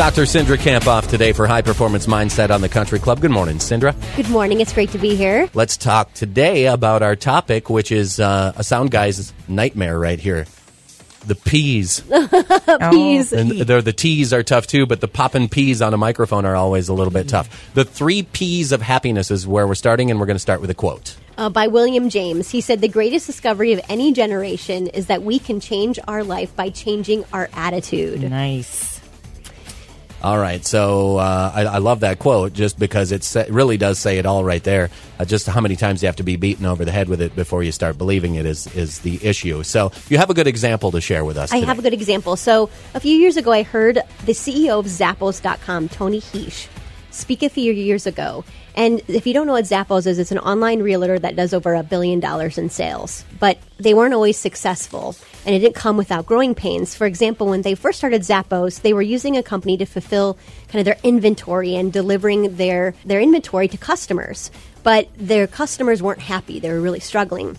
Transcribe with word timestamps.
Dr. 0.00 0.22
Cindra 0.22 0.56
Kamphoff 0.56 1.10
today 1.10 1.32
for 1.32 1.46
High 1.46 1.60
Performance 1.60 2.06
Mindset 2.06 2.48
on 2.48 2.62
the 2.62 2.70
Country 2.70 2.98
Club. 2.98 3.20
Good 3.20 3.30
morning, 3.30 3.58
Cindra. 3.58 3.94
Good 4.16 4.30
morning. 4.30 4.62
It's 4.62 4.72
great 4.72 4.88
to 4.92 4.98
be 4.98 5.14
here. 5.14 5.50
Let's 5.52 5.76
talk 5.76 6.14
today 6.14 6.68
about 6.68 7.02
our 7.02 7.14
topic, 7.14 7.68
which 7.68 7.92
is 7.92 8.18
uh, 8.18 8.54
a 8.56 8.64
sound 8.64 8.92
guy's 8.92 9.34
nightmare 9.46 9.98
right 9.98 10.18
here. 10.18 10.46
The 11.26 11.34
peas. 11.34 12.00
Peas. 12.90 13.34
And 13.34 13.50
they're, 13.50 13.82
the 13.82 13.92
T's 13.92 14.32
are 14.32 14.42
tough 14.42 14.66
too, 14.66 14.86
but 14.86 15.02
the 15.02 15.06
popping 15.06 15.50
P's 15.50 15.82
on 15.82 15.92
a 15.92 15.98
microphone 15.98 16.46
are 16.46 16.56
always 16.56 16.88
a 16.88 16.94
little 16.94 17.12
bit 17.12 17.28
tough. 17.28 17.74
The 17.74 17.84
three 17.84 18.22
P's 18.22 18.72
of 18.72 18.80
happiness 18.80 19.30
is 19.30 19.46
where 19.46 19.66
we're 19.66 19.74
starting, 19.74 20.10
and 20.10 20.18
we're 20.18 20.24
going 20.24 20.36
to 20.36 20.40
start 20.40 20.62
with 20.62 20.70
a 20.70 20.74
quote. 20.74 21.14
Uh, 21.36 21.50
by 21.50 21.66
William 21.66 22.08
James. 22.08 22.48
He 22.48 22.62
said, 22.62 22.80
The 22.80 22.88
greatest 22.88 23.26
discovery 23.26 23.74
of 23.74 23.82
any 23.90 24.14
generation 24.14 24.86
is 24.86 25.08
that 25.08 25.22
we 25.22 25.38
can 25.38 25.60
change 25.60 25.98
our 26.08 26.24
life 26.24 26.56
by 26.56 26.70
changing 26.70 27.26
our 27.34 27.50
attitude. 27.52 28.22
Nice. 28.22 28.89
All 30.22 30.38
right, 30.38 30.62
so 30.62 31.16
uh, 31.16 31.52
I, 31.54 31.64
I 31.64 31.78
love 31.78 32.00
that 32.00 32.18
quote 32.18 32.52
just 32.52 32.78
because 32.78 33.10
it 33.10 33.48
really 33.48 33.78
does 33.78 33.98
say 33.98 34.18
it 34.18 34.26
all 34.26 34.44
right 34.44 34.62
there. 34.62 34.90
Uh, 35.18 35.24
just 35.24 35.46
how 35.46 35.62
many 35.62 35.76
times 35.76 36.02
you 36.02 36.06
have 36.06 36.16
to 36.16 36.22
be 36.22 36.36
beaten 36.36 36.66
over 36.66 36.84
the 36.84 36.92
head 36.92 37.08
with 37.08 37.22
it 37.22 37.34
before 37.34 37.62
you 37.62 37.72
start 37.72 37.96
believing 37.96 38.34
it 38.34 38.44
is 38.44 38.66
is 38.74 38.98
the 38.98 39.18
issue. 39.26 39.62
So 39.62 39.92
you 40.10 40.18
have 40.18 40.28
a 40.28 40.34
good 40.34 40.46
example 40.46 40.90
to 40.92 41.00
share 41.00 41.24
with 41.24 41.38
us. 41.38 41.52
I 41.52 41.58
have 41.58 41.78
a 41.78 41.82
good 41.82 41.94
example. 41.94 42.36
So, 42.36 42.68
a 42.94 43.00
few 43.00 43.16
years 43.16 43.38
ago, 43.38 43.50
I 43.50 43.62
heard 43.62 44.00
the 44.26 44.32
CEO 44.32 44.78
of 44.78 44.86
Zappos.com, 44.86 45.88
Tony 45.88 46.20
Heesh, 46.20 46.68
speak 47.10 47.42
a 47.42 47.48
few 47.48 47.72
years 47.72 48.06
ago. 48.06 48.44
And 48.80 49.02
if 49.08 49.26
you 49.26 49.34
don't 49.34 49.46
know 49.46 49.52
what 49.52 49.66
Zappos 49.66 50.06
is, 50.06 50.18
it's 50.18 50.32
an 50.32 50.38
online 50.38 50.80
realtor 50.80 51.18
that 51.18 51.36
does 51.36 51.52
over 51.52 51.74
a 51.74 51.82
billion 51.82 52.18
dollars 52.18 52.56
in 52.56 52.70
sales. 52.70 53.26
But 53.38 53.58
they 53.78 53.92
weren't 53.92 54.14
always 54.14 54.38
successful, 54.38 55.16
and 55.44 55.54
it 55.54 55.58
didn't 55.58 55.74
come 55.74 55.98
without 55.98 56.24
growing 56.24 56.54
pains. 56.54 56.94
For 56.94 57.06
example, 57.06 57.46
when 57.46 57.60
they 57.60 57.74
first 57.74 57.98
started 57.98 58.22
Zappos, 58.22 58.80
they 58.80 58.94
were 58.94 59.02
using 59.02 59.36
a 59.36 59.42
company 59.42 59.76
to 59.76 59.84
fulfill 59.84 60.38
kind 60.68 60.80
of 60.80 60.86
their 60.86 60.96
inventory 61.02 61.76
and 61.76 61.92
delivering 61.92 62.56
their, 62.56 62.94
their 63.04 63.20
inventory 63.20 63.68
to 63.68 63.76
customers. 63.76 64.50
But 64.82 65.10
their 65.14 65.46
customers 65.46 66.02
weren't 66.02 66.20
happy, 66.20 66.58
they 66.58 66.70
were 66.70 66.80
really 66.80 67.00
struggling. 67.00 67.58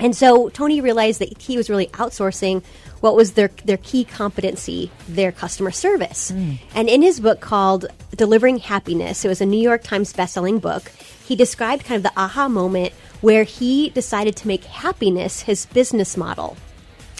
And 0.00 0.14
so 0.14 0.48
Tony 0.50 0.80
realized 0.80 1.20
that 1.20 1.40
he 1.40 1.56
was 1.56 1.68
really 1.68 1.86
outsourcing 1.88 2.62
what 3.00 3.16
was 3.16 3.32
their 3.32 3.48
their 3.64 3.76
key 3.76 4.04
competency, 4.04 4.90
their 5.08 5.32
customer 5.32 5.70
service. 5.70 6.30
Hmm. 6.30 6.52
And 6.74 6.88
in 6.88 7.02
his 7.02 7.20
book 7.20 7.40
called 7.40 7.86
Delivering 8.16 8.58
Happiness, 8.58 9.24
it 9.24 9.28
was 9.28 9.40
a 9.40 9.46
New 9.46 9.60
York 9.60 9.82
Times 9.82 10.12
bestselling 10.12 10.60
book, 10.60 10.90
he 11.24 11.36
described 11.36 11.84
kind 11.84 11.96
of 11.96 12.02
the 12.02 12.20
aha 12.20 12.48
moment 12.48 12.92
where 13.20 13.44
he 13.44 13.90
decided 13.90 14.36
to 14.36 14.48
make 14.48 14.64
happiness 14.64 15.42
his 15.42 15.66
business 15.66 16.16
model. 16.16 16.56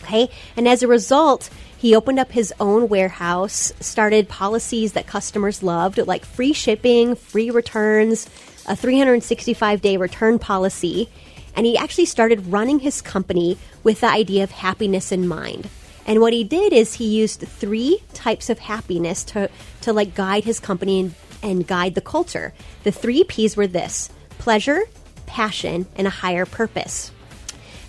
Okay? 0.03 0.31
And 0.57 0.69
as 0.69 0.83
a 0.83 0.89
result, 0.89 1.51
he 1.77 1.95
opened 1.95 2.19
up 2.19 2.33
his 2.33 2.53
own 2.59 2.89
warehouse, 2.89 3.73
started 3.81 4.29
policies 4.29 4.93
that 4.93 5.07
customers 5.07 5.63
loved, 5.63 5.99
like 5.99 6.25
free 6.25 6.53
shipping, 6.53 7.15
free 7.15 7.51
returns, 7.51 8.29
a 8.67 8.75
365 8.75 9.81
day 9.81 9.97
return 9.97 10.39
policy. 10.39 11.09
And 11.55 11.67
he 11.67 11.77
actually 11.77 12.07
started 12.07 12.47
running 12.47 12.81
his 12.81 13.03
company 13.03 13.59
with 13.83 14.01
the 14.01 14.09
idea 14.09 14.45
of 14.45 14.51
happiness 14.51 15.13
in 15.13 15.27
mind. 15.27 15.69
And 16.07 16.21
what 16.21 16.33
he 16.33 16.43
did 16.43 16.73
is 16.73 16.95
he 16.95 17.07
used 17.07 17.41
three 17.41 18.03
types 18.15 18.49
of 18.49 18.61
happiness 18.61 19.25
to, 19.25 19.51
to 19.83 19.93
like 19.93 20.15
guide 20.15 20.45
his 20.45 20.59
company 20.59 21.01
and, 21.01 21.15
and 21.43 21.67
guide 21.67 21.95
the 21.95 22.01
culture. 22.01 22.55
The 22.83 22.93
three 22.93 23.25
P's 23.25 23.57
were 23.57 23.67
this 23.67 24.09
pleasure, 24.39 24.85
passion, 25.27 25.87
and 25.97 26.07
a 26.07 26.11
higher 26.11 26.47
purpose. 26.47 27.13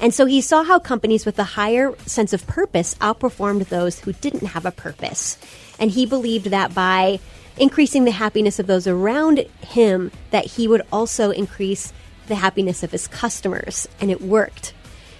And 0.02 0.14
so 0.14 0.25
he 0.25 0.42
saw 0.42 0.64
how 0.64 0.80
companies 0.80 1.25
with 1.25 1.38
a 1.40 1.44
higher 1.44 1.96
sense 2.06 2.34
of 2.34 2.48
purpose 2.48 2.96
outperformed 2.96 3.68
those 3.68 4.00
who 4.00 4.14
didn't 4.14 4.48
have 4.48 4.66
a 4.66 4.72
purpose. 4.72 5.38
And 5.78 5.92
he 5.92 6.06
believed 6.06 6.48
that 6.48 6.74
by 6.74 7.19
increasing 7.58 8.06
the 8.06 8.12
happiness 8.12 8.59
of 8.59 8.68
those 8.68 8.88
around 8.88 9.40
him, 9.62 10.12
that 10.31 10.46
he 10.46 10.68
would 10.68 10.81
also 10.92 11.31
increase 11.31 11.92
the 12.29 12.35
happiness 12.35 12.81
of 12.84 12.91
his 12.91 13.07
customers. 13.07 13.88
And 14.00 14.09
it 14.09 14.22
worked. 14.22 14.73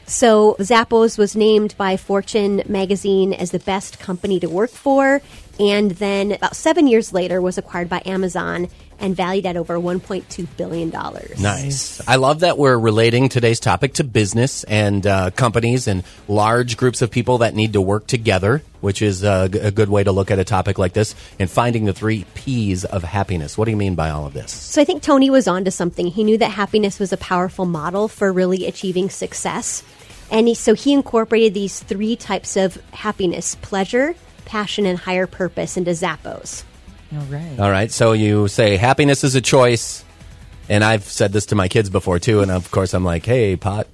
So 0.06 0.56
Zappos 0.59 1.20
was 1.20 1.36
named 1.36 1.75
by 1.78 1.96
Fortune 1.96 2.64
magazine 2.68 3.31
as 3.31 3.52
the 3.52 3.59
best 3.59 4.00
company 4.00 4.40
to 4.40 4.50
work 4.50 4.72
for. 4.72 5.22
And 5.59 5.92
then 5.92 6.31
about 6.31 6.56
seven 6.56 6.88
years 6.88 7.14
later 7.14 7.42
was 7.42 7.59
acquired 7.59 7.90
by 7.90 8.02
Amazon 8.06 8.69
and 9.00 9.16
valued 9.16 9.46
at 9.46 9.56
over 9.58 9.78
$1.2 9.80 10.48
billion. 10.58 10.90
Nice. 11.40 12.06
I 12.08 12.18
love 12.18 12.42
that 12.42 12.58
we're 12.58 12.78
relating 12.78 13.30
today's 13.30 13.60
topic 13.60 13.94
to 13.94 14.04
business 14.04 14.64
and 14.66 15.06
uh, 15.08 15.32
companies 15.32 15.88
and 15.88 16.04
large 16.28 16.78
groups 16.78 17.02
of 17.02 17.10
people 17.10 17.40
that 17.40 17.56
need 17.56 17.74
to 17.74 17.82
work 17.82 18.08
together, 18.08 18.62
which 18.82 19.02
is 19.02 19.24
a, 19.24 19.50
g- 19.50 19.60
a 19.60 19.72
good 19.72 19.90
way 19.90 20.04
to 20.04 20.12
look 20.12 20.32
at 20.32 20.40
a 20.40 20.44
topic 20.44 20.78
like 20.78 20.94
this, 20.94 21.16
and 21.40 21.50
finding 21.50 21.86
the 21.86 21.94
three 21.94 22.26
P's 22.34 22.86
of 22.86 23.04
happiness. 23.04 23.58
What 23.58 23.66
do 23.66 23.72
you 23.72 23.78
mean 23.78 23.96
by 23.96 24.10
all 24.10 24.26
of 24.26 24.34
this? 24.34 24.52
So 24.52 24.82
I 24.82 24.86
think 24.86 25.02
Tony 25.02 25.30
was 25.30 25.48
onto 25.48 25.72
something. 25.72 26.08
He 26.08 26.24
knew 26.24 26.38
that 26.38 26.52
happiness 26.52 27.00
was 27.00 27.14
a 27.14 27.18
powerful 27.18 27.66
model 27.66 28.08
for 28.08 28.31
really 28.31 28.68
achieving 28.68 29.10
success. 29.10 29.84
And 30.31 30.48
he, 30.48 30.56
so 30.56 30.74
he 30.74 30.94
incorporated 30.94 31.54
these 31.54 31.80
three 31.80 32.16
types 32.16 32.56
of 32.58 32.76
happiness 32.92 33.56
pleasure, 33.56 34.16
passion, 34.46 34.86
and 34.86 34.98
higher 35.00 35.28
purpose 35.28 35.78
into 35.78 35.92
Zappos. 35.92 36.64
All 37.12 37.25
right. 37.30 37.59
All 37.59 37.72
right, 37.72 37.92
so 37.92 38.12
you 38.14 38.47
say 38.47 38.78
happiness 38.78 39.24
is 39.24 39.36
a 39.36 39.42
choice, 39.42 40.03
and 40.68 40.84
I've 40.84 41.03
said 41.03 41.34
this 41.34 41.47
to 41.47 41.56
my 41.56 41.68
kids 41.68 41.90
before 41.90 42.20
too, 42.20 42.42
and 42.42 42.52
of 42.52 42.70
course 42.72 42.94
I'm 42.94 43.03
like, 43.03 43.25
hey, 43.25 43.56
pot. 43.56 43.88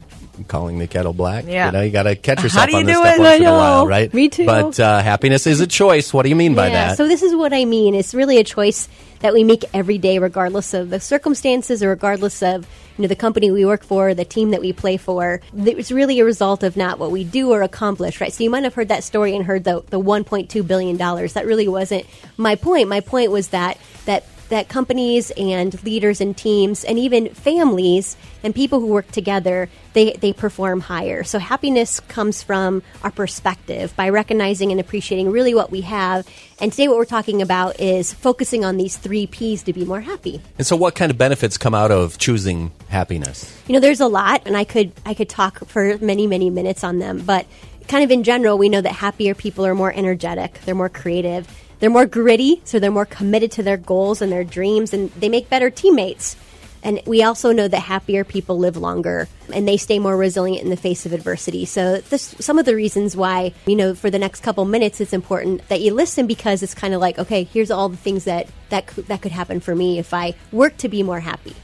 Calling 0.47 0.79
the 0.79 0.87
kettle 0.87 1.13
black. 1.13 1.45
Yeah. 1.47 1.67
You 1.67 1.71
know, 1.71 1.81
you 1.81 1.91
got 1.91 2.03
to 2.03 2.15
catch 2.15 2.39
How 2.39 2.43
yourself 2.43 2.65
do 2.65 2.71
you 2.73 2.77
on 2.79 2.85
this 2.85 2.97
do 2.97 3.01
stuff 3.01 3.15
it? 3.15 3.19
once 3.19 3.29
I 3.29 3.35
in 3.35 3.45
a 3.45 3.51
while, 3.51 3.87
right? 3.87 4.13
Me 4.13 4.29
too. 4.29 4.45
But 4.45 4.79
uh, 4.79 5.01
happiness 5.01 5.47
is 5.47 5.61
a 5.61 5.67
choice. 5.67 6.13
What 6.13 6.23
do 6.23 6.29
you 6.29 6.35
mean 6.35 6.55
by 6.55 6.67
yeah, 6.67 6.89
that? 6.89 6.97
so 6.97 7.07
this 7.07 7.21
is 7.23 7.35
what 7.35 7.53
I 7.53 7.65
mean. 7.65 7.95
It's 7.95 8.13
really 8.13 8.37
a 8.37 8.43
choice 8.43 8.89
that 9.19 9.33
we 9.33 9.43
make 9.43 9.63
every 9.73 9.97
day, 9.97 10.19
regardless 10.19 10.73
of 10.73 10.89
the 10.89 10.99
circumstances 10.99 11.81
or 11.81 11.89
regardless 11.89 12.43
of 12.43 12.67
you 12.97 13.01
know 13.03 13.07
the 13.07 13.15
company 13.15 13.49
we 13.51 13.65
work 13.65 13.83
for, 13.83 14.13
the 14.13 14.25
team 14.25 14.51
that 14.51 14.61
we 14.61 14.73
play 14.73 14.97
for. 14.97 15.41
It's 15.55 15.91
really 15.91 16.19
a 16.19 16.25
result 16.25 16.63
of 16.63 16.77
not 16.77 16.99
what 16.99 17.11
we 17.11 17.23
do 17.23 17.51
or 17.51 17.61
accomplish, 17.61 18.21
right? 18.21 18.31
So 18.31 18.43
you 18.43 18.49
might 18.49 18.63
have 18.63 18.73
heard 18.73 18.89
that 18.89 19.03
story 19.03 19.35
and 19.35 19.45
heard 19.45 19.63
the 19.63 19.83
the 19.89 19.99
1.2 19.99 20.67
billion 20.67 20.97
dollars. 20.97 21.33
That 21.33 21.45
really 21.45 21.67
wasn't 21.67 22.05
my 22.37 22.55
point. 22.55 22.89
My 22.89 22.99
point 22.99 23.31
was 23.31 23.49
that 23.49 23.77
that 24.05 24.25
that 24.49 24.69
companies 24.69 25.31
and 25.31 25.81
leaders 25.83 26.21
and 26.21 26.35
teams 26.37 26.83
and 26.83 26.97
even 26.99 27.29
families 27.29 28.17
and 28.43 28.53
people 28.53 28.79
who 28.79 28.87
work 28.87 29.09
together 29.11 29.69
they, 29.93 30.11
they 30.11 30.33
perform 30.33 30.81
higher. 30.81 31.23
So 31.23 31.39
happiness 31.39 32.01
comes 32.01 32.43
from 32.43 32.83
our 33.01 33.11
perspective 33.11 33.95
by 33.95 34.09
recognizing 34.09 34.71
and 34.71 34.79
appreciating 34.79 35.31
really 35.31 35.55
what 35.55 35.71
we 35.71 35.81
have. 35.81 36.27
And 36.59 36.71
today 36.71 36.89
what 36.89 36.97
we're 36.97 37.05
talking 37.05 37.41
about 37.41 37.79
is 37.79 38.13
focusing 38.13 38.65
on 38.65 38.75
these 38.75 38.97
three 38.97 39.25
p's 39.25 39.63
to 39.63 39.73
be 39.73 39.85
more 39.85 40.01
happy. 40.01 40.41
And 40.57 40.67
so, 40.67 40.75
what 40.75 40.95
kind 40.95 41.11
of 41.11 41.17
benefits 41.17 41.57
come 41.57 41.73
out 41.73 41.91
of 41.91 42.17
choosing 42.17 42.71
happiness? 42.89 43.51
you 43.67 43.73
know 43.73 43.79
there's 43.79 44.01
a 44.01 44.07
lot 44.07 44.43
and 44.45 44.55
i 44.55 44.63
could 44.63 44.91
i 45.05 45.13
could 45.13 45.27
talk 45.27 45.65
for 45.65 45.97
many 45.99 46.27
many 46.27 46.49
minutes 46.49 46.83
on 46.83 46.99
them. 46.99 47.21
But 47.25 47.45
kind 47.87 48.03
of 48.03 48.11
in 48.11 48.23
general 48.23 48.57
we 48.57 48.69
know 48.69 48.81
that 48.81 48.91
happier 48.91 49.33
people 49.33 49.65
are 49.65 49.75
more 49.75 49.93
energetic. 49.93 50.59
They're 50.65 50.75
more 50.75 50.89
creative 50.89 51.47
they're 51.79 51.89
more 51.89 52.05
gritty 52.05 52.61
so 52.63 52.79
they're 52.79 52.91
more 52.91 53.05
committed 53.05 53.51
to 53.51 53.63
their 53.63 53.77
goals 53.77 54.21
and 54.21 54.31
their 54.31 54.43
dreams 54.43 54.93
and 54.93 55.11
they 55.11 55.29
make 55.29 55.49
better 55.49 55.69
teammates 55.69 56.35
and 56.85 57.01
we 57.07 57.23
also 57.23 57.51
know 57.51 57.67
that 57.67 57.79
happier 57.79 58.23
people 58.23 58.59
live 58.59 58.77
longer 58.77 59.27
and 59.51 59.67
they 59.67 59.75
stay 59.75 59.97
more 59.97 60.15
resilient 60.15 60.63
in 60.63 60.69
the 60.69 60.77
face 60.77 61.07
of 61.07 61.13
adversity. 61.13 61.65
So, 61.65 61.97
this, 61.97 62.35
some 62.39 62.59
of 62.59 62.65
the 62.65 62.75
reasons 62.75 63.17
why, 63.17 63.53
you 63.65 63.75
know, 63.75 63.95
for 63.95 64.11
the 64.11 64.19
next 64.19 64.41
couple 64.41 64.65
minutes, 64.65 65.01
it's 65.01 65.11
important 65.11 65.67
that 65.69 65.81
you 65.81 65.95
listen 65.95 66.27
because 66.27 66.61
it's 66.61 66.75
kind 66.75 66.93
of 66.93 67.01
like, 67.01 67.17
okay, 67.17 67.45
here's 67.45 67.71
all 67.71 67.89
the 67.89 67.97
things 67.97 68.25
that, 68.25 68.47
that, 68.69 68.85
could, 68.85 69.07
that 69.07 69.23
could 69.23 69.31
happen 69.31 69.61
for 69.61 69.75
me 69.75 69.97
if 69.97 70.13
I 70.13 70.35
work 70.51 70.77
to 70.77 70.87
be 70.87 71.01
more 71.01 71.19
happy. 71.19 71.55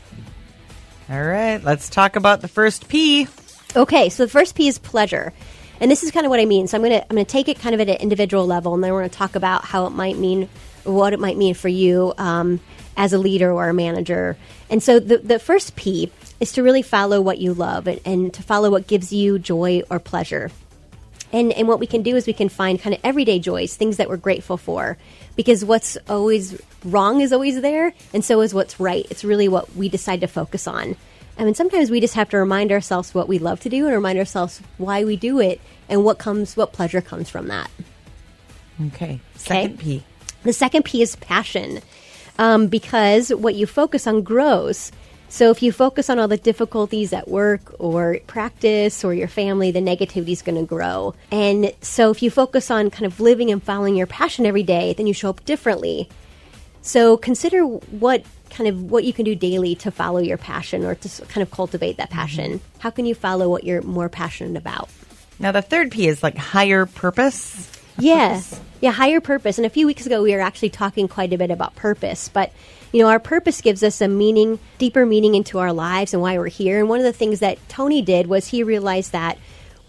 All 1.07 1.23
right. 1.23 1.63
Let's 1.63 1.87
talk 1.87 2.15
about 2.15 2.41
the 2.41 2.47
first 2.47 2.87
P. 2.87 3.27
Okay, 3.75 4.09
so 4.09 4.25
the 4.25 4.31
first 4.31 4.55
P 4.55 4.67
is 4.67 4.79
pleasure. 4.79 5.33
And 5.81 5.89
this 5.89 6.03
is 6.03 6.11
kind 6.11 6.25
of 6.25 6.29
what 6.29 6.39
I 6.39 6.45
mean. 6.45 6.67
So 6.67 6.77
I'm 6.77 6.83
going 6.83 7.01
to 7.01 7.05
I'm 7.09 7.17
to 7.17 7.25
take 7.25 7.49
it 7.49 7.59
kind 7.59 7.75
of 7.75 7.81
at 7.81 7.89
an 7.89 7.97
individual 7.97 8.45
level, 8.45 8.73
and 8.73 8.83
then 8.83 8.93
we're 8.93 9.01
going 9.01 9.09
to 9.09 9.17
talk 9.17 9.35
about 9.35 9.65
how 9.65 9.87
it 9.87 9.89
might 9.89 10.17
mean, 10.17 10.47
what 10.83 11.11
it 11.11 11.19
might 11.19 11.35
mean 11.35 11.55
for 11.55 11.67
you 11.67 12.13
um, 12.17 12.59
as 12.95 13.13
a 13.13 13.17
leader 13.17 13.51
or 13.51 13.67
a 13.67 13.73
manager. 13.73 14.37
And 14.69 14.81
so 14.81 14.99
the 14.99 15.17
the 15.17 15.39
first 15.39 15.75
P 15.75 16.11
is 16.39 16.53
to 16.53 16.63
really 16.63 16.83
follow 16.83 17.19
what 17.19 17.39
you 17.39 17.53
love 17.53 17.87
and, 17.87 17.99
and 18.05 18.33
to 18.35 18.43
follow 18.43 18.69
what 18.69 18.87
gives 18.87 19.11
you 19.11 19.39
joy 19.39 19.81
or 19.89 19.99
pleasure. 19.99 20.51
And, 21.33 21.53
and 21.53 21.67
what 21.67 21.79
we 21.79 21.87
can 21.87 22.03
do 22.03 22.15
is 22.17 22.27
we 22.27 22.33
can 22.33 22.49
find 22.49 22.79
kind 22.79 22.93
of 22.93 22.99
everyday 23.03 23.39
joys, 23.39 23.75
things 23.75 23.97
that 23.97 24.09
we're 24.09 24.17
grateful 24.17 24.57
for. 24.57 24.97
Because 25.37 25.63
what's 25.63 25.97
always 26.09 26.61
wrong 26.83 27.21
is 27.21 27.31
always 27.31 27.61
there, 27.61 27.93
and 28.13 28.23
so 28.23 28.41
is 28.41 28.53
what's 28.53 28.79
right. 28.79 29.07
It's 29.09 29.23
really 29.23 29.47
what 29.47 29.73
we 29.75 29.87
decide 29.87 30.21
to 30.21 30.27
focus 30.27 30.67
on. 30.67 30.97
I 31.37 31.43
mean, 31.43 31.55
sometimes 31.55 31.89
we 31.89 31.99
just 31.99 32.13
have 32.15 32.29
to 32.29 32.37
remind 32.37 32.71
ourselves 32.71 33.13
what 33.13 33.27
we 33.27 33.39
love 33.39 33.59
to 33.61 33.69
do 33.69 33.85
and 33.85 33.95
remind 33.95 34.19
ourselves 34.19 34.61
why 34.77 35.03
we 35.03 35.15
do 35.15 35.39
it 35.39 35.59
and 35.89 36.03
what 36.03 36.19
comes, 36.19 36.55
what 36.55 36.73
pleasure 36.73 37.01
comes 37.01 37.29
from 37.29 37.47
that. 37.47 37.69
Okay. 38.87 39.19
Second 39.35 39.79
P. 39.79 40.03
The 40.43 40.53
second 40.53 40.85
P 40.85 41.01
is 41.01 41.15
passion, 41.17 41.81
um, 42.39 42.67
because 42.67 43.29
what 43.29 43.55
you 43.55 43.65
focus 43.65 44.07
on 44.07 44.23
grows. 44.23 44.91
So 45.29 45.49
if 45.49 45.63
you 45.63 45.71
focus 45.71 46.09
on 46.09 46.19
all 46.19 46.27
the 46.27 46.35
difficulties 46.35 47.13
at 47.13 47.29
work 47.29 47.73
or 47.79 48.17
practice 48.27 49.03
or 49.03 49.13
your 49.13 49.29
family, 49.29 49.71
the 49.71 49.79
negativity 49.79 50.33
is 50.33 50.41
going 50.41 50.57
to 50.57 50.65
grow. 50.65 51.15
And 51.31 51.73
so 51.81 52.11
if 52.11 52.21
you 52.21 52.29
focus 52.29 52.69
on 52.69 52.89
kind 52.89 53.05
of 53.05 53.19
living 53.19 53.49
and 53.49 53.63
following 53.63 53.95
your 53.95 54.07
passion 54.07 54.45
every 54.45 54.63
day, 54.63 54.93
then 54.93 55.07
you 55.07 55.13
show 55.13 55.29
up 55.29 55.45
differently. 55.45 56.09
So 56.81 57.17
consider 57.17 57.63
what 57.63 58.23
kind 58.49 58.67
of 58.67 58.91
what 58.91 59.03
you 59.03 59.13
can 59.13 59.25
do 59.25 59.35
daily 59.35 59.75
to 59.75 59.91
follow 59.91 60.19
your 60.19 60.37
passion 60.37 60.83
or 60.83 60.95
to 60.95 61.25
kind 61.25 61.41
of 61.41 61.51
cultivate 61.51 61.97
that 61.97 62.09
passion. 62.09 62.53
Mm-hmm. 62.53 62.79
How 62.79 62.89
can 62.89 63.05
you 63.05 63.15
follow 63.15 63.49
what 63.49 63.63
you're 63.63 63.81
more 63.81 64.09
passionate 64.09 64.57
about? 64.57 64.89
Now 65.39 65.51
the 65.51 65.61
third 65.61 65.91
P 65.91 66.07
is 66.07 66.21
like 66.21 66.37
higher 66.37 66.85
purpose. 66.85 67.69
Yeah. 67.97 68.41
Yeah, 68.81 68.91
higher 68.91 69.21
purpose. 69.21 69.57
And 69.57 69.65
a 69.65 69.69
few 69.69 69.85
weeks 69.85 70.05
ago 70.05 70.21
we 70.21 70.33
were 70.33 70.41
actually 70.41 70.69
talking 70.69 71.07
quite 71.07 71.33
a 71.33 71.37
bit 71.37 71.51
about 71.51 71.75
purpose, 71.75 72.29
but 72.29 72.51
you 72.91 73.01
know, 73.01 73.09
our 73.09 73.19
purpose 73.19 73.61
gives 73.61 73.83
us 73.83 74.01
a 74.01 74.07
meaning, 74.07 74.59
deeper 74.77 75.05
meaning 75.05 75.35
into 75.35 75.59
our 75.59 75.71
lives 75.71 76.13
and 76.13 76.21
why 76.21 76.37
we're 76.37 76.47
here. 76.47 76.79
And 76.79 76.89
one 76.89 76.99
of 76.99 77.05
the 77.05 77.13
things 77.13 77.39
that 77.39 77.57
Tony 77.69 78.01
did 78.01 78.27
was 78.27 78.47
he 78.47 78.63
realized 78.63 79.13
that 79.13 79.37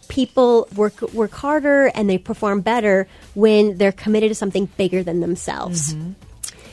people 0.08 0.68
work 0.76 1.00
work 1.12 1.32
harder 1.32 1.86
and 1.86 2.08
they 2.08 2.18
perform 2.18 2.60
better 2.60 3.08
when 3.34 3.78
they're 3.78 3.92
committed 3.92 4.28
to 4.28 4.34
something 4.34 4.66
bigger 4.76 5.02
than 5.02 5.20
themselves. 5.20 5.94
Mm-hmm. 5.94 6.12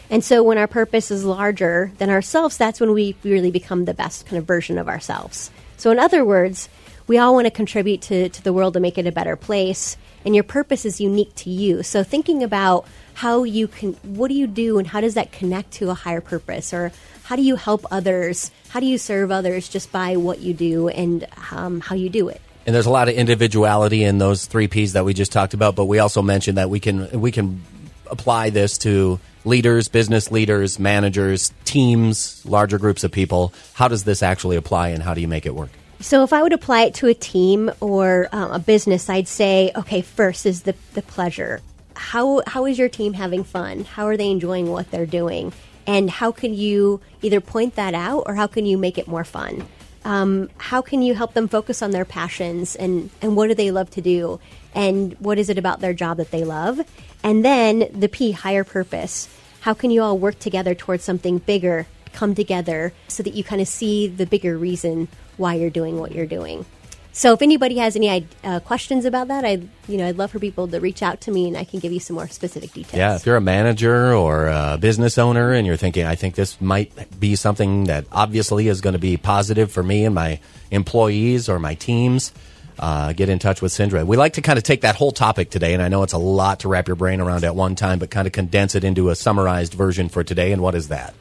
And 0.09 0.23
so 0.23 0.41
when 0.43 0.57
our 0.57 0.67
purpose 0.67 1.11
is 1.11 1.23
larger 1.23 1.91
than 1.97 2.09
ourselves, 2.09 2.57
that's 2.57 2.79
when 2.79 2.93
we 2.93 3.15
really 3.23 3.51
become 3.51 3.85
the 3.85 3.93
best 3.93 4.25
kind 4.25 4.37
of 4.37 4.45
version 4.45 4.77
of 4.77 4.87
ourselves. 4.87 5.51
So 5.77 5.91
in 5.91 5.99
other 5.99 6.25
words, 6.25 6.67
we 7.07 7.17
all 7.17 7.33
want 7.33 7.45
to 7.45 7.51
contribute 7.51 8.01
to, 8.03 8.29
to 8.29 8.43
the 8.43 8.53
world 8.53 8.73
to 8.73 8.79
make 8.79 8.97
it 8.97 9.07
a 9.07 9.11
better 9.11 9.35
place. 9.35 9.97
And 10.25 10.35
your 10.35 10.43
purpose 10.43 10.85
is 10.85 10.99
unique 10.99 11.33
to 11.35 11.49
you. 11.49 11.83
So 11.83 12.03
thinking 12.03 12.43
about 12.43 12.85
how 13.13 13.43
you 13.43 13.67
can 13.67 13.93
what 14.03 14.29
do 14.29 14.33
you 14.33 14.47
do 14.47 14.77
and 14.77 14.87
how 14.87 15.01
does 15.01 15.15
that 15.15 15.31
connect 15.31 15.71
to 15.71 15.89
a 15.89 15.93
higher 15.93 16.21
purpose 16.21 16.73
or 16.73 16.91
how 17.23 17.35
do 17.35 17.41
you 17.41 17.57
help 17.57 17.85
others 17.91 18.49
how 18.69 18.79
do 18.79 18.85
you 18.85 18.97
serve 18.97 19.29
others 19.29 19.67
just 19.67 19.91
by 19.91 20.15
what 20.15 20.39
you 20.39 20.53
do 20.53 20.87
and 20.87 21.27
um, 21.51 21.81
how 21.81 21.95
you 21.95 22.09
do 22.09 22.29
it 22.29 22.39
and 22.65 22.75
there's 22.75 22.85
a 22.85 22.91
lot 22.91 23.09
of 23.09 23.15
individuality 23.15 24.03
in 24.03 24.19
those 24.19 24.45
three 24.45 24.67
P's 24.67 24.93
that 24.93 25.03
we 25.03 25.15
just 25.15 25.31
talked 25.31 25.55
about, 25.55 25.75
but 25.75 25.85
we 25.85 25.97
also 25.97 26.21
mentioned 26.21 26.59
that 26.59 26.69
we 26.69 26.79
can 26.79 27.19
we 27.19 27.31
can 27.31 27.63
apply 28.11 28.51
this 28.51 28.77
to 28.79 29.19
leaders, 29.45 29.87
business 29.87 30.31
leaders, 30.31 30.79
managers, 30.79 31.53
teams, 31.65 32.45
larger 32.45 32.77
groups 32.77 33.03
of 33.03 33.11
people. 33.11 33.53
How 33.73 33.87
does 33.87 34.03
this 34.03 34.21
actually 34.23 34.57
apply, 34.57 34.89
and 34.89 35.03
how 35.03 35.13
do 35.13 35.21
you 35.21 35.27
make 35.27 35.45
it 35.45 35.55
work? 35.55 35.69
So, 36.01 36.23
if 36.23 36.31
I 36.31 36.41
would 36.41 36.53
apply 36.53 36.83
it 36.83 36.93
to 36.95 37.07
a 37.07 37.13
team 37.13 37.71
or 37.81 38.29
um, 38.31 38.51
a 38.51 38.59
business, 38.59 39.09
I'd 39.09 39.27
say, 39.27 39.71
okay, 39.75 40.01
first 40.01 40.45
is 40.45 40.63
the 40.63 40.75
the 40.93 41.01
pleasure 41.01 41.61
how 41.99 42.41
how 42.47 42.65
is 42.65 42.79
your 42.79 42.89
team 42.89 43.13
having 43.13 43.43
fun? 43.43 43.83
How 43.83 44.07
are 44.07 44.15
they 44.15 44.31
enjoying 44.31 44.71
what 44.71 44.89
they're 44.89 45.05
doing? 45.05 45.51
And 45.85 46.09
how 46.09 46.31
can 46.31 46.53
you 46.53 47.01
either 47.21 47.41
point 47.41 47.75
that 47.75 47.93
out 47.93 48.23
or 48.25 48.35
how 48.35 48.47
can 48.47 48.65
you 48.65 48.77
make 48.77 48.97
it 48.97 49.07
more 49.07 49.25
fun? 49.25 49.67
Um, 50.05 50.49
how 50.57 50.81
can 50.81 51.01
you 51.01 51.13
help 51.13 51.33
them 51.33 51.47
focus 51.47 51.81
on 51.81 51.91
their 51.91 52.05
passions 52.05 52.75
and, 52.75 53.09
and 53.21 53.35
what 53.35 53.47
do 53.47 53.55
they 53.55 53.71
love 53.71 53.89
to 53.91 54.01
do? 54.01 54.39
And 54.73 55.13
what 55.19 55.37
is 55.37 55.49
it 55.49 55.57
about 55.57 55.81
their 55.81 55.93
job 55.93 56.17
that 56.17 56.31
they 56.31 56.43
love? 56.43 56.79
And 57.23 57.43
then 57.43 57.89
the 57.93 58.07
P, 58.07 58.31
higher 58.31 58.63
purpose. 58.63 59.27
How 59.61 59.73
can 59.73 59.91
you 59.91 60.01
all 60.01 60.17
work 60.17 60.39
together 60.39 60.73
towards 60.73 61.03
something 61.03 61.39
bigger, 61.39 61.85
come 62.13 62.33
together 62.33 62.93
so 63.07 63.23
that 63.23 63.33
you 63.33 63.43
kind 63.43 63.61
of 63.61 63.67
see 63.67 64.07
the 64.07 64.25
bigger 64.25 64.57
reason 64.57 65.09
why 65.37 65.55
you're 65.55 65.69
doing 65.69 65.99
what 65.99 66.13
you're 66.13 66.25
doing? 66.25 66.65
So 67.11 67.33
if 67.33 67.41
anybody 67.41 67.77
has 67.77 67.95
any 67.95 68.27
uh, 68.43 68.59
questions 68.59 69.03
about 69.03 69.29
that, 69.29 69.43
I 69.43 69.61
you 69.87 69.97
know 69.97 70.07
I'd 70.07 70.17
love 70.17 70.31
for 70.31 70.39
people 70.39 70.67
to 70.67 70.79
reach 70.79 71.01
out 71.01 71.21
to 71.21 71.31
me 71.31 71.47
and 71.47 71.57
I 71.57 71.63
can 71.63 71.79
give 71.79 71.91
you 71.91 71.99
some 71.99 72.15
more 72.15 72.27
specific 72.27 72.71
details. 72.71 72.97
Yeah, 72.97 73.15
if 73.15 73.25
you're 73.25 73.35
a 73.35 73.41
manager 73.41 74.13
or 74.13 74.47
a 74.47 74.77
business 74.79 75.17
owner 75.17 75.51
and 75.51 75.65
you're 75.65 75.77
thinking, 75.77 76.05
I 76.05 76.15
think 76.15 76.35
this 76.35 76.61
might 76.61 77.19
be 77.19 77.35
something 77.35 77.85
that 77.85 78.05
obviously 78.11 78.67
is 78.67 78.81
going 78.81 78.93
to 78.93 78.99
be 78.99 79.17
positive 79.17 79.71
for 79.71 79.83
me 79.83 80.05
and 80.05 80.13
my 80.13 80.39
employees 80.71 81.49
or 81.49 81.59
my 81.59 81.75
teams. 81.75 82.31
Uh, 82.77 83.11
get 83.11 83.27
in 83.27 83.39
touch 83.39 83.61
with 83.61 83.73
Cindra. 83.73 84.05
We 84.05 84.15
like 84.15 84.33
to 84.33 84.41
kind 84.41 84.57
of 84.57 84.63
take 84.63 84.81
that 84.81 84.95
whole 84.95 85.11
topic 85.11 85.49
today, 85.49 85.73
and 85.73 85.83
I 85.83 85.89
know 85.89 86.01
it's 86.03 86.13
a 86.13 86.17
lot 86.17 86.61
to 86.61 86.69
wrap 86.69 86.87
your 86.87 86.95
brain 86.95 87.19
around 87.19 87.43
at 87.43 87.53
one 87.53 87.75
time, 87.75 87.99
but 87.99 88.09
kind 88.09 88.25
of 88.25 88.31
condense 88.31 88.73
it 88.73 88.85
into 88.85 89.09
a 89.09 89.17
summarized 89.17 89.73
version 89.73 90.07
for 90.07 90.23
today. 90.23 90.53
And 90.53 90.61
what 90.61 90.75
is 90.75 90.87
that? 90.87 91.13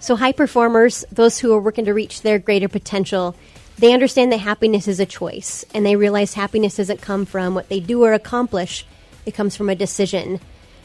So, 0.00 0.16
high 0.16 0.32
performers, 0.32 1.04
those 1.12 1.38
who 1.38 1.54
are 1.54 1.60
working 1.60 1.84
to 1.84 1.94
reach 1.94 2.22
their 2.22 2.40
greater 2.40 2.68
potential, 2.68 3.36
they 3.78 3.92
understand 3.92 4.32
that 4.32 4.38
happiness 4.38 4.88
is 4.88 5.00
a 5.00 5.06
choice, 5.06 5.64
and 5.74 5.84
they 5.84 5.96
realize 5.96 6.34
happiness 6.34 6.76
doesn't 6.76 7.00
come 7.00 7.26
from 7.26 7.54
what 7.54 7.68
they 7.68 7.80
do 7.80 8.04
or 8.04 8.12
accomplish, 8.12 8.86
it 9.26 9.34
comes 9.34 9.56
from 9.56 9.68
a 9.68 9.74
decision. 9.74 10.40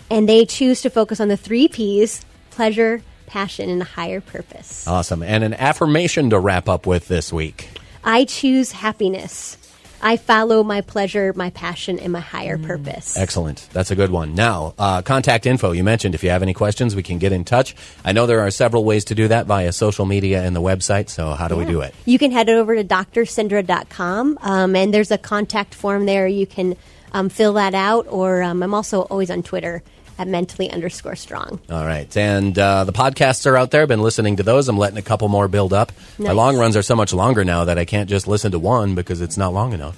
And 0.10 0.28
they 0.28 0.46
choose 0.46 0.82
to 0.82 0.90
focus 0.90 1.20
on 1.20 1.28
the 1.28 1.38
three 1.38 1.68
P's 1.68 2.26
pleasure, 2.50 3.02
passion, 3.28 3.70
and 3.70 3.82
a 3.82 3.86
higher 3.86 4.22
purpose. 4.22 4.88
Awesome. 4.88 5.22
And 5.22 5.44
an 5.44 5.54
affirmation 5.54 6.32
to 6.32 6.40
wrap 6.40 6.68
up 6.68 6.88
with 6.88 7.08
this 7.08 7.32
week 7.32 7.70
I 8.04 8.26
choose 8.26 8.72
happiness. 8.72 9.58
I 10.01 10.18
follow 10.18 10.63
my 10.63 10.81
pleasure, 10.81 11.34
my 11.36 11.50
passion, 11.50 12.00
and 12.00 12.13
my 12.13 12.19
higher 12.19 12.57
mm. 12.57 12.66
purpose. 12.66 13.18
Excellent. 13.18 13.68
That's 13.74 13.92
a 13.92 13.96
good 13.96 14.12
one. 14.12 14.36
Now, 14.36 14.74
uh, 14.78 15.01
contact 15.01 15.46
info. 15.46 15.72
You 15.72 15.84
mentioned 15.84 16.16
if 16.16 16.24
you 16.24 16.30
have 16.30 16.42
any 16.42 16.54
questions, 16.54 16.96
we 16.96 17.04
can 17.04 17.18
get 17.18 17.31
in 17.31 17.44
touch. 17.44 17.75
I 18.06 18.12
know 18.12 18.25
there 18.25 18.42
are 18.42 18.51
several 18.51 18.84
ways 18.84 19.06
to 19.06 19.16
do 19.16 19.28
that 19.28 19.46
via 19.46 19.72
social 19.72 20.06
media 20.06 20.44
and 20.44 20.56
the 20.56 20.62
website. 20.62 21.10
So, 21.10 21.31
how 21.31 21.48
do 21.48 21.56
yeah. 21.56 21.66
we 21.66 21.72
do 21.72 21.81
it? 21.81 21.94
You 22.06 22.19
can 22.19 22.31
head 22.31 22.50
over 22.50 22.75
to 22.75 22.84
drcindra.com, 22.84 24.40
um, 24.42 24.75
and 24.75 24.94
there's 24.94 25.12
a 25.12 25.18
contact 25.18 25.74
form 25.74 26.06
there. 26.06 26.28
You 26.28 26.48
can 26.48 26.75
um, 27.13 27.30
fill 27.30 27.54
that 27.54 27.74
out, 27.74 28.07
or 28.10 28.42
um, 28.44 28.63
I'm 28.63 28.74
also 28.74 29.02
always 29.02 29.30
on 29.30 29.44
Twitter 29.44 29.84
at 30.19 30.27
mentally 30.27 30.69
underscore 30.69 31.16
strong. 31.16 31.60
All 31.71 31.86
right. 31.86 32.16
And 32.16 32.60
uh, 32.60 32.83
the 32.83 32.92
podcasts 32.92 33.50
are 33.50 33.57
out 33.57 33.71
there. 33.71 33.81
I've 33.83 33.88
been 33.88 34.01
listening 34.01 34.36
to 34.36 34.44
those. 34.44 34.68
I'm 34.68 34.77
letting 34.77 34.98
a 35.00 35.01
couple 35.01 35.30
more 35.30 35.48
build 35.48 35.74
up. 35.74 35.92
Nice. 36.19 36.27
My 36.27 36.33
long 36.33 36.57
runs 36.57 36.75
are 36.75 36.83
so 36.83 36.95
much 36.95 37.13
longer 37.13 37.45
now 37.45 37.66
that 37.66 37.80
I 37.80 37.86
can't 37.86 38.10
just 38.10 38.27
listen 38.27 38.51
to 38.51 38.60
one 38.60 38.94
because 38.95 39.21
it's 39.21 39.38
not 39.38 39.54
long 39.54 39.74
enough. 39.74 39.98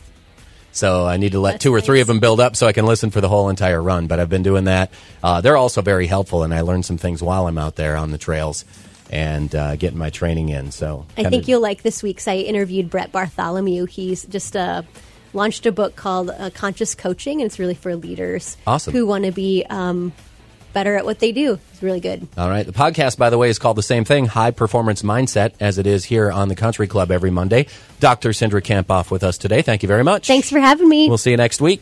So 0.73 1.05
I 1.05 1.17
need 1.17 1.33
to 1.33 1.39
let 1.39 1.53
That's 1.53 1.63
two 1.63 1.73
or 1.73 1.79
nice. 1.79 1.85
three 1.85 2.01
of 2.01 2.07
them 2.07 2.19
build 2.19 2.39
up 2.39 2.55
so 2.55 2.67
I 2.67 2.71
can 2.71 2.85
listen 2.85 3.09
for 3.09 3.19
the 3.19 3.27
whole 3.27 3.49
entire 3.49 3.81
run. 3.81 4.07
But 4.07 4.19
I've 4.19 4.29
been 4.29 4.43
doing 4.43 4.65
that. 4.65 4.91
Uh, 5.21 5.41
they're 5.41 5.57
also 5.57 5.81
very 5.81 6.05
helpful, 6.07 6.43
and 6.43 6.53
I 6.53 6.61
learned 6.61 6.85
some 6.85 6.97
things 6.97 7.21
while 7.21 7.47
I'm 7.47 7.57
out 7.57 7.75
there 7.75 7.97
on 7.97 8.11
the 8.11 8.17
trails 8.17 8.63
and 9.09 9.53
uh, 9.53 9.75
getting 9.75 9.97
my 9.97 10.11
training 10.11 10.49
in. 10.49 10.71
So 10.71 11.05
I 11.17 11.25
think 11.25 11.47
you'll 11.47 11.61
like 11.61 11.81
this 11.81 12.01
week's. 12.01 12.27
I 12.27 12.35
interviewed 12.37 12.89
Brett 12.89 13.11
Bartholomew. 13.11 13.85
He's 13.85 14.23
just 14.23 14.55
a 14.55 14.85
launched 15.33 15.65
a 15.65 15.71
book 15.71 15.95
called 15.95 16.29
uh, 16.29 16.49
Conscious 16.51 16.95
Coaching, 16.95 17.41
and 17.41 17.47
it's 17.47 17.59
really 17.59 17.73
for 17.73 17.95
leaders 17.95 18.57
awesome. 18.65 18.93
who 18.93 19.05
want 19.05 19.25
to 19.25 19.31
be 19.31 19.65
um, 19.69 20.13
better 20.73 20.95
at 20.95 21.05
what 21.05 21.19
they 21.19 21.31
do. 21.31 21.59
It's 21.71 21.83
really 21.83 21.99
good. 21.99 22.27
All 22.37 22.49
right. 22.49 22.65
The 22.65 22.73
podcast, 22.73 23.17
by 23.17 23.29
the 23.29 23.37
way, 23.37 23.49
is 23.49 23.59
called 23.59 23.77
the 23.77 23.83
same 23.83 24.05
thing, 24.05 24.25
High 24.25 24.51
Performance 24.51 25.01
Mindset, 25.01 25.53
as 25.59 25.77
it 25.77 25.87
is 25.87 26.05
here 26.05 26.31
on 26.31 26.47
the 26.47 26.55
Country 26.55 26.87
Club 26.87 27.11
every 27.11 27.31
Monday. 27.31 27.67
Dr. 27.99 28.29
Cindra 28.29 28.61
Kamphoff 28.61 29.11
with 29.11 29.23
us 29.23 29.37
today. 29.37 29.61
Thank 29.61 29.83
you 29.83 29.87
very 29.87 30.03
much. 30.03 30.27
Thanks 30.27 30.49
for 30.49 30.59
having 30.59 30.89
me. 30.89 31.07
We'll 31.07 31.17
see 31.17 31.31
you 31.31 31.37
next 31.37 31.61
week. 31.61 31.81